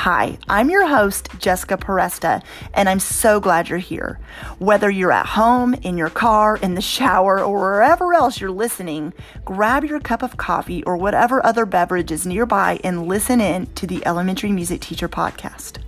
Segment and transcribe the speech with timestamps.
[0.00, 2.42] Hi, I'm your host, Jessica Peresta,
[2.74, 4.20] and I'm so glad you're here.
[4.58, 9.14] Whether you're at home, in your car, in the shower, or wherever else you're listening,
[9.46, 13.86] grab your cup of coffee or whatever other beverage is nearby and listen in to
[13.86, 15.78] the Elementary Music Teacher Podcast.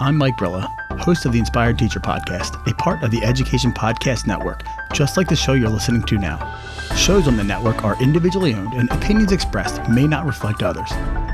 [0.00, 0.68] I'm Mike Brilla,
[1.00, 5.28] host of the Inspired Teacher Podcast, a part of the Education Podcast Network, just like
[5.28, 6.60] the show you're listening to now.
[6.96, 10.90] Shows on the network are individually owned and opinions expressed may not reflect others.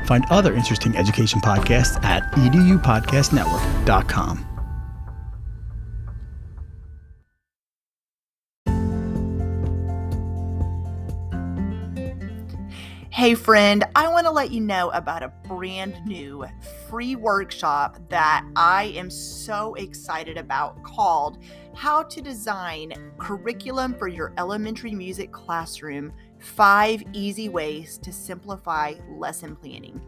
[0.07, 4.48] Find other interesting education podcasts at edupodcastnetwork.com.
[13.19, 16.45] Hey, friend, I want to let you know about a brand new
[16.87, 21.43] free workshop that I am so excited about called
[21.75, 29.57] How to Design Curriculum for Your Elementary Music Classroom Five Easy Ways to Simplify Lesson
[29.57, 29.99] Planning.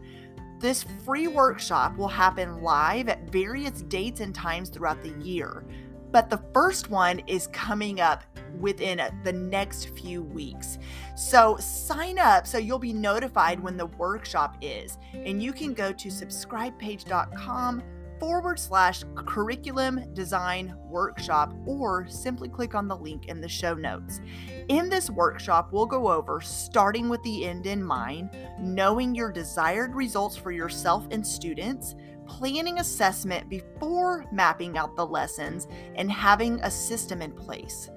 [0.58, 5.66] This free workshop will happen live at various dates and times throughout the year,
[6.12, 8.22] but the first one is coming up
[8.60, 10.78] within the next few weeks.
[11.16, 14.98] So sign up so you'll be notified when the workshop is.
[15.12, 17.82] And you can go to subscribepage.com
[18.20, 24.20] forward slash curriculum design workshop or simply click on the link in the show notes.
[24.68, 29.92] In this workshop, we'll go over starting with the end in mind, knowing your desired
[29.96, 31.96] results for yourself and students
[32.26, 37.90] planning assessment before mapping out the lessons, and having a system in place.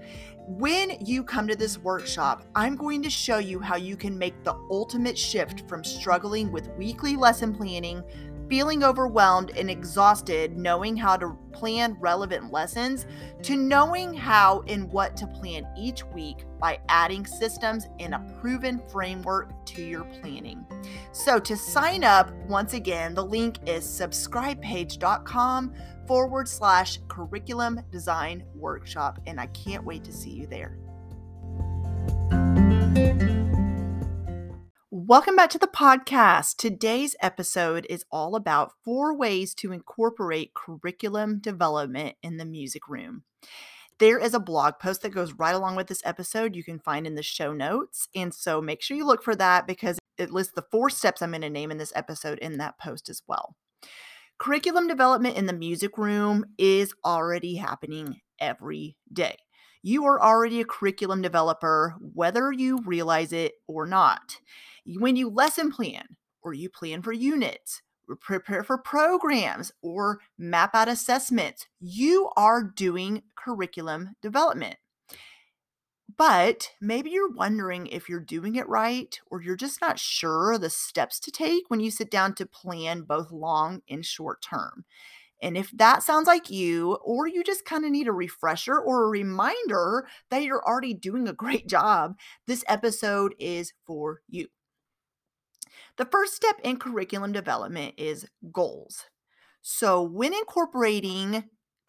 [0.48, 4.44] When you come to this workshop, I'm going to show you how you can make
[4.44, 8.04] the ultimate shift from struggling with weekly lesson planning
[8.50, 13.06] feeling overwhelmed and exhausted knowing how to plan relevant lessons
[13.42, 18.82] to knowing how and what to plan each week by adding systems and a proven
[18.90, 20.66] framework to your planning.
[21.16, 25.74] So, to sign up, once again, the link is subscribepage.com
[26.06, 30.78] forward slash curriculum design workshop, and I can't wait to see you there.
[34.92, 36.58] Welcome back to the podcast.
[36.58, 43.24] Today's episode is all about four ways to incorporate curriculum development in the music room.
[43.98, 47.08] There is a blog post that goes right along with this episode you can find
[47.08, 48.10] in the show notes.
[48.14, 51.32] And so make sure you look for that because it lists the four steps I'm
[51.32, 53.56] going to name in this episode in that post as well.
[54.38, 59.38] Curriculum development in the music room is already happening every day.
[59.82, 64.40] You are already a curriculum developer, whether you realize it or not.
[64.86, 67.82] When you lesson plan or you plan for units,
[68.20, 74.78] prepare for programs, or map out assessments, you are doing curriculum development.
[76.18, 80.70] But maybe you're wondering if you're doing it right, or you're just not sure the
[80.70, 84.86] steps to take when you sit down to plan both long and short term.
[85.42, 89.04] And if that sounds like you, or you just kind of need a refresher or
[89.04, 92.16] a reminder that you're already doing a great job,
[92.48, 94.48] this episode is for you.
[95.98, 99.06] The first step in curriculum development is goals.
[99.62, 101.46] So, when incorporating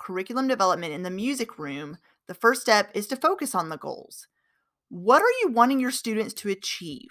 [0.06, 4.28] curriculum development in the music room, the first step is to focus on the goals.
[4.88, 7.08] What are you wanting your students to achieve?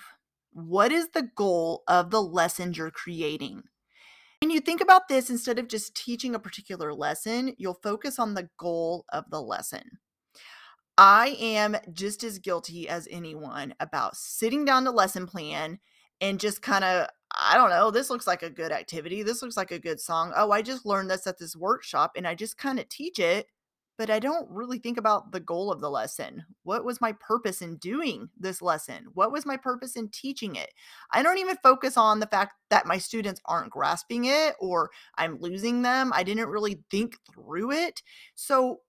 [0.54, 3.64] What is the goal of the lesson you're creating?
[4.42, 8.34] When you think about this, instead of just teaching a particular lesson, you'll focus on
[8.34, 10.00] the goal of the lesson.
[10.98, 15.80] I am just as guilty as anyone about sitting down to lesson plan
[16.22, 17.08] and just kind of
[17.38, 19.22] I don't know, this looks like a good activity.
[19.22, 20.32] This looks like a good song.
[20.36, 23.48] Oh, I just learned this at this workshop and I just kind of teach it,
[23.98, 26.46] but I don't really think about the goal of the lesson.
[26.64, 29.08] What was my purpose in doing this lesson?
[29.14, 30.70] What was my purpose in teaching it?
[31.12, 35.40] I don't even focus on the fact that my students aren't grasping it or I'm
[35.40, 36.12] losing them.
[36.14, 38.02] I didn't really think through it.
[38.36, 38.80] So,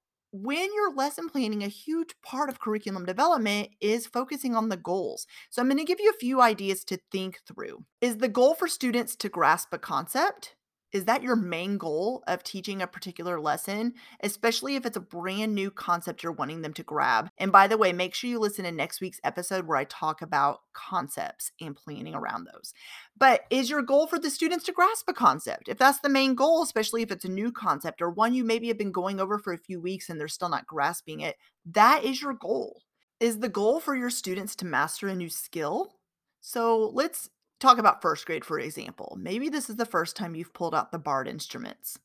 [0.43, 5.27] when you're lesson planning, a huge part of curriculum development is focusing on the goals.
[5.51, 7.85] So, I'm going to give you a few ideas to think through.
[8.01, 10.56] Is the goal for students to grasp a concept?
[10.97, 15.55] Is that your main goal of teaching a particular lesson, especially if it's a brand
[15.55, 17.29] new concept you're wanting them to grab?
[17.37, 20.23] And by the way, make sure you listen to next week's episode where I talk
[20.23, 22.73] about concepts and planning around those.
[23.15, 25.69] But is your goal for the students to grasp a concept?
[25.69, 28.69] If that's the main goal, especially if it's a new concept or one you maybe
[28.69, 32.05] have been going over for a few weeks and they're still not grasping it, that
[32.05, 32.81] is your goal.
[33.21, 35.93] Is the goal for your students to master a new skill?
[36.41, 37.29] So let's
[37.61, 39.17] talk about first grade, for example.
[39.21, 41.99] Maybe this is the first time you've pulled out the barred instruments.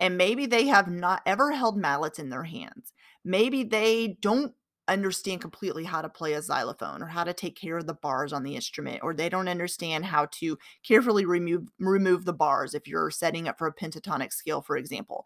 [0.00, 2.92] And maybe they have not ever held mallets in their hands.
[3.24, 4.52] Maybe they don't
[4.88, 8.32] understand completely how to play a xylophone or how to take care of the bars
[8.32, 12.88] on the instrument or they don't understand how to carefully remove remove the bars if
[12.88, 15.24] you're setting up for a pentatonic scale for example.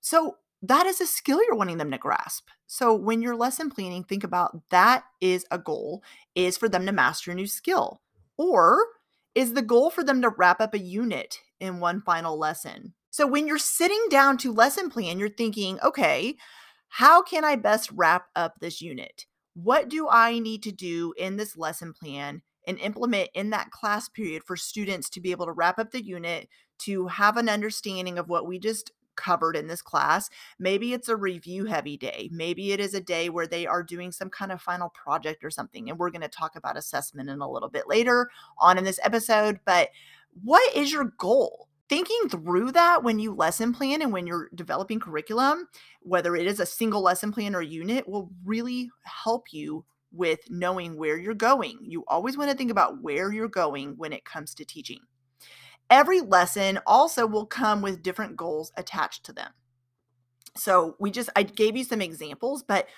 [0.00, 2.48] So that is a skill you're wanting them to grasp.
[2.66, 6.02] So when you're lesson planning think about that is a goal
[6.34, 8.00] is for them to master a new skill.
[8.36, 8.84] Or
[9.38, 12.92] is the goal for them to wrap up a unit in one final lesson.
[13.10, 16.34] So when you're sitting down to lesson plan, you're thinking, okay,
[16.88, 19.26] how can I best wrap up this unit?
[19.54, 24.08] What do I need to do in this lesson plan and implement in that class
[24.08, 26.48] period for students to be able to wrap up the unit,
[26.86, 30.30] to have an understanding of what we just covered in this class.
[30.58, 32.30] Maybe it's a review heavy day.
[32.32, 35.50] Maybe it is a day where they are doing some kind of final project or
[35.50, 35.90] something.
[35.90, 39.00] And we're going to talk about assessment in a little bit later on in this
[39.02, 39.60] episode.
[39.66, 39.90] But
[40.42, 41.68] what is your goal?
[41.88, 45.68] Thinking through that when you lesson plan and when you're developing curriculum,
[46.02, 50.96] whether it is a single lesson plan or unit, will really help you with knowing
[50.96, 51.78] where you're going.
[51.82, 55.00] You always want to think about where you're going when it comes to teaching.
[55.90, 59.50] Every lesson also will come with different goals attached to them.
[60.56, 62.88] So we just, I gave you some examples, but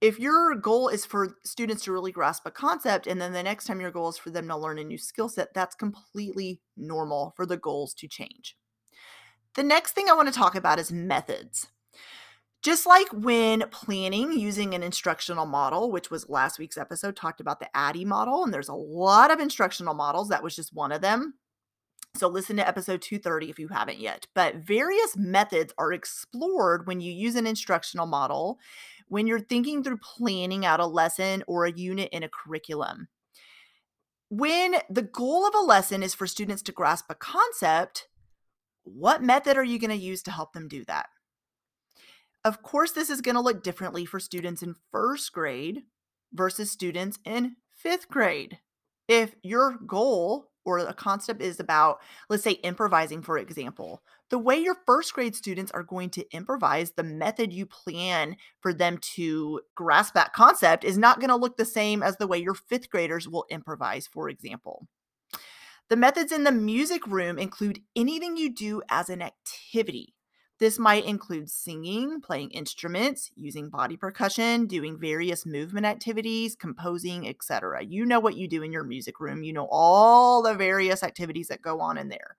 [0.00, 3.64] if your goal is for students to really grasp a concept and then the next
[3.64, 7.32] time your goal is for them to learn a new skill set, that's completely normal
[7.36, 8.56] for the goals to change.
[9.54, 11.68] The next thing I want to talk about is methods.
[12.62, 17.60] Just like when planning using an instructional model, which was last week's episode, talked about
[17.60, 20.28] the ADDIE model, and there's a lot of instructional models.
[20.28, 21.34] That was just one of them.
[22.14, 24.26] So listen to episode 230 if you haven't yet.
[24.34, 28.58] But various methods are explored when you use an instructional model,
[29.08, 33.08] when you're thinking through planning out a lesson or a unit in a curriculum.
[34.30, 38.08] When the goal of a lesson is for students to grasp a concept,
[38.82, 41.06] what method are you going to use to help them do that?
[42.44, 45.82] Of course, this is going to look differently for students in first grade
[46.32, 48.58] versus students in fifth grade.
[49.06, 54.56] If your goal or a concept is about, let's say, improvising, for example, the way
[54.56, 59.60] your first grade students are going to improvise, the method you plan for them to
[59.74, 62.90] grasp that concept is not going to look the same as the way your fifth
[62.90, 64.86] graders will improvise, for example.
[65.88, 70.14] The methods in the music room include anything you do as an activity.
[70.58, 77.84] This might include singing, playing instruments, using body percussion, doing various movement activities, composing, etc.
[77.84, 79.44] You know what you do in your music room.
[79.44, 82.36] You know all the various activities that go on in there.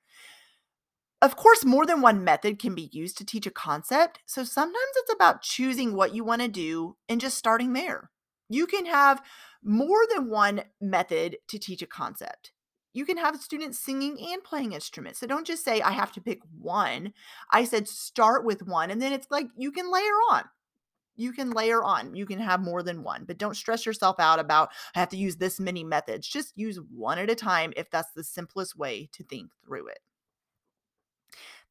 [1.21, 4.93] Of course, more than one method can be used to teach a concept, so sometimes
[4.97, 8.09] it's about choosing what you want to do and just starting there.
[8.49, 9.21] You can have
[9.63, 12.51] more than one method to teach a concept
[12.99, 15.21] you can have students singing and playing instruments.
[15.21, 17.13] So don't just say, I have to pick one.
[17.49, 18.91] I said, start with one.
[18.91, 20.43] And then it's like you can layer on.
[21.15, 22.13] You can layer on.
[22.13, 25.17] You can have more than one, but don't stress yourself out about, I have to
[25.17, 26.27] use this many methods.
[26.27, 29.99] Just use one at a time if that's the simplest way to think through it.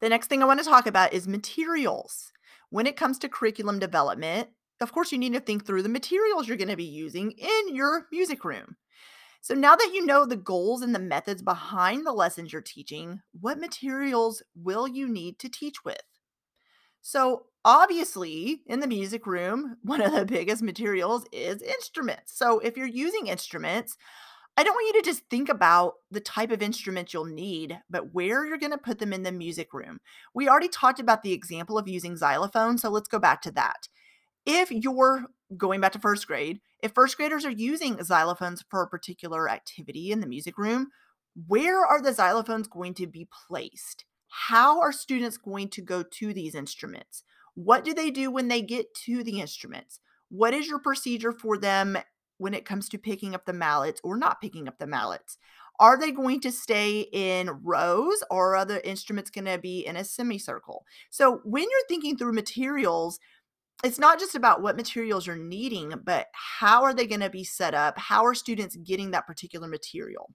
[0.01, 2.31] The next thing I want to talk about is materials.
[2.71, 4.49] When it comes to curriculum development,
[4.81, 7.75] of course, you need to think through the materials you're going to be using in
[7.75, 8.77] your music room.
[9.41, 13.21] So now that you know the goals and the methods behind the lessons you're teaching,
[13.39, 16.01] what materials will you need to teach with?
[17.01, 22.37] So, obviously, in the music room, one of the biggest materials is instruments.
[22.37, 23.97] So, if you're using instruments,
[24.57, 28.13] I don't want you to just think about the type of instruments you'll need, but
[28.13, 29.99] where you're going to put them in the music room.
[30.33, 33.87] We already talked about the example of using xylophone, so let's go back to that.
[34.45, 35.25] If you're
[35.57, 40.11] going back to first grade, if first graders are using xylophones for a particular activity
[40.11, 40.89] in the music room,
[41.47, 44.05] where are the xylophones going to be placed?
[44.29, 47.23] How are students going to go to these instruments?
[47.55, 49.99] What do they do when they get to the instruments?
[50.29, 51.97] What is your procedure for them
[52.37, 55.37] when it comes to picking up the mallets or not picking up the mallets?
[55.79, 59.95] Are they going to stay in rows or are the instruments going to be in
[59.95, 60.85] a semicircle?
[61.09, 63.19] So, when you're thinking through materials,
[63.83, 67.43] it's not just about what materials you're needing, but how are they going to be
[67.43, 67.97] set up?
[67.97, 70.33] How are students getting that particular material?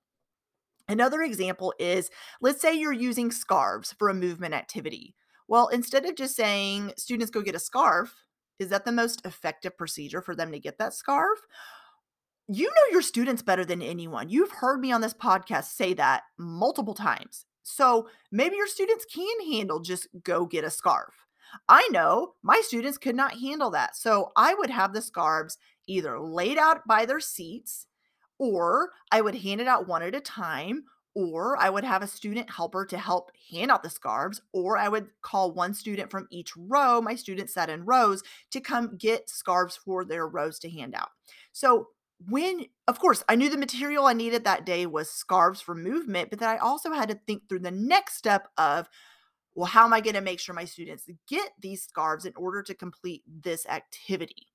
[0.89, 2.11] Another example is
[2.41, 5.15] let's say you're using scarves for a movement activity.
[5.49, 8.15] Well, instead of just saying students go get a scarf,
[8.59, 11.39] is that the most effective procedure for them to get that scarf?
[12.49, 14.29] You know your students better than anyone.
[14.29, 17.47] You've heard me on this podcast say that multiple times.
[17.63, 21.24] So maybe your students can handle just go get a scarf.
[21.69, 23.97] I know my students could not handle that.
[23.97, 27.87] So I would have the scarves either laid out by their seats
[28.39, 30.85] or I would hand it out one at a time
[31.15, 34.89] or I would have a student helper to help hand out the scarves, or I
[34.89, 37.01] would call one student from each row.
[37.01, 41.11] My students sat in rows to come get scarves for their rows to hand out.
[41.53, 41.89] So,
[42.29, 46.31] when, of course, I knew the material I needed that day was scarves for movement,
[46.31, 48.89] but then I also had to think through the next step of,
[49.55, 52.63] well, how am I going to make sure my students get these scarves in order
[52.63, 54.49] to complete this activity?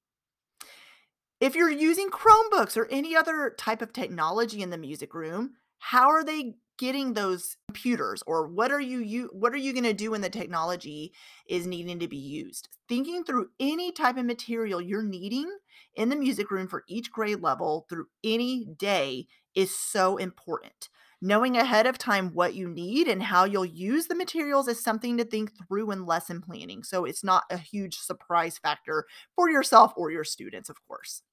[1.40, 6.10] If you're using Chromebooks or any other type of technology in the music room, how
[6.10, 9.94] are they getting those computers or what are you, you what are you going to
[9.94, 11.12] do when the technology
[11.48, 15.50] is needing to be used thinking through any type of material you're needing
[15.96, 20.88] in the music room for each grade level through any day is so important
[21.22, 25.18] knowing ahead of time what you need and how you'll use the materials is something
[25.18, 29.92] to think through in lesson planning so it's not a huge surprise factor for yourself
[29.98, 31.24] or your students of course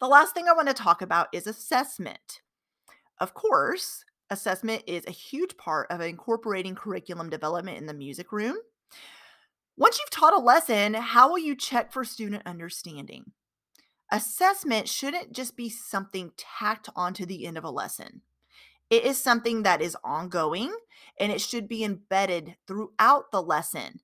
[0.00, 2.40] the last thing i want to talk about is assessment
[3.20, 8.56] of course, assessment is a huge part of incorporating curriculum development in the music room.
[9.76, 13.32] Once you've taught a lesson, how will you check for student understanding?
[14.10, 18.22] Assessment shouldn't just be something tacked onto the end of a lesson.
[18.90, 20.72] It is something that is ongoing
[21.20, 24.00] and it should be embedded throughout the lesson.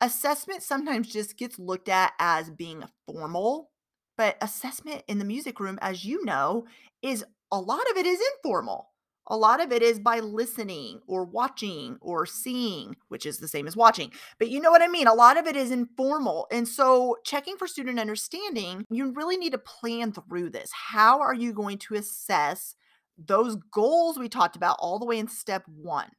[0.00, 3.70] Assessment sometimes just gets looked at as being formal,
[4.16, 6.66] but assessment in the music room, as you know,
[7.02, 8.90] is a lot of it is informal.
[9.26, 13.66] A lot of it is by listening or watching or seeing, which is the same
[13.66, 14.12] as watching.
[14.38, 15.06] But you know what I mean?
[15.06, 16.46] A lot of it is informal.
[16.50, 20.70] And so, checking for student understanding, you really need to plan through this.
[20.72, 22.74] How are you going to assess
[23.18, 26.10] those goals we talked about all the way in step one?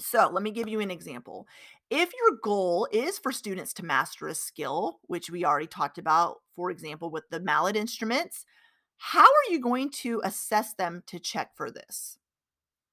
[0.00, 1.46] So, let me give you an example.
[1.90, 6.36] If your goal is for students to master a skill, which we already talked about,
[6.54, 8.44] for example, with the mallet instruments,
[8.98, 12.18] how are you going to assess them to check for this?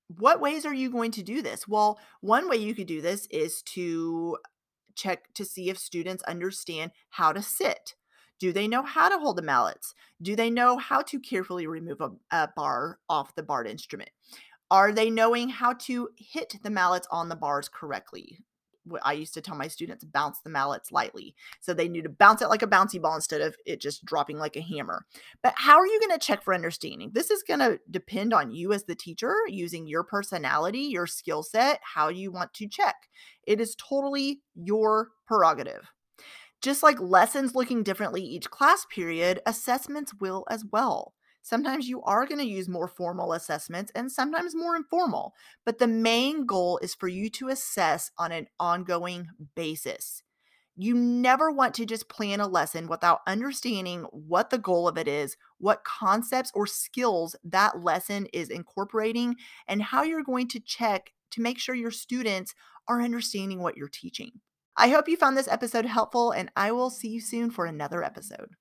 [0.07, 1.67] What ways are you going to do this?
[1.67, 4.37] Well, one way you could do this is to
[4.95, 7.95] check to see if students understand how to sit.
[8.39, 9.93] Do they know how to hold the mallets?
[10.21, 14.09] Do they know how to carefully remove a, a bar off the barred instrument?
[14.71, 18.39] Are they knowing how to hit the mallets on the bars correctly?
[19.03, 21.35] I used to tell my students bounce the mallets lightly.
[21.59, 24.37] So they knew to bounce it like a bouncy ball instead of it just dropping
[24.37, 25.05] like a hammer.
[25.41, 27.11] But how are you going to check for understanding?
[27.13, 31.43] This is going to depend on you as the teacher using your personality, your skill
[31.43, 32.95] set, how you want to check.
[33.47, 35.89] It is totally your prerogative.
[36.65, 41.13] Just like lessons looking differently each class period, assessments will as well.
[41.43, 45.85] Sometimes you are going to use more formal assessments and sometimes more informal, but the
[45.85, 50.23] main goal is for you to assess on an ongoing basis.
[50.75, 55.07] You never want to just plan a lesson without understanding what the goal of it
[55.07, 59.35] is, what concepts or skills that lesson is incorporating,
[59.67, 62.55] and how you're going to check to make sure your students
[62.87, 64.31] are understanding what you're teaching.
[64.77, 68.03] I hope you found this episode helpful, and I will see you soon for another
[68.03, 68.55] episode.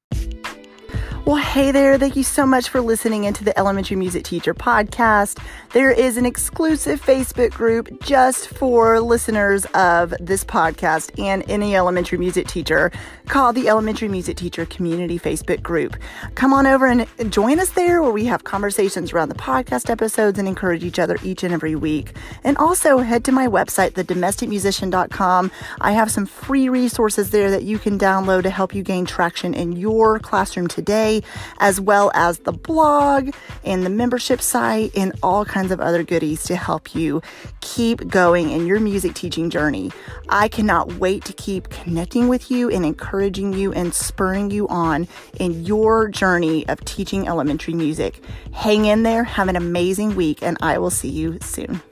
[1.27, 1.97] Well, hey there.
[1.97, 5.43] Thank you so much for listening into the Elementary Music Teacher podcast.
[5.73, 12.19] There is an exclusive Facebook group just for listeners of this podcast and any elementary
[12.19, 12.93] music teacher
[13.27, 15.97] called the Elementary Music Teacher Community Facebook group.
[16.35, 20.39] Come on over and join us there where we have conversations around the podcast episodes
[20.39, 22.15] and encourage each other each and every week.
[22.45, 25.51] And also head to my website, thedomesticmusician.com.
[25.81, 29.55] I have some free resources there that you can download to help you gain traction
[29.55, 31.14] in your classroom today
[31.59, 33.31] as well as the blog
[33.65, 37.21] and the membership site and all kinds of other goodies to help you
[37.61, 39.93] keep going in your music teaching journey.
[40.29, 45.07] I cannot wait to keep connecting with you and encouraging you and spurring you on
[45.39, 48.23] in your journey of teaching elementary music.
[48.53, 51.83] Hang in there, have an amazing week, and I will see you soon.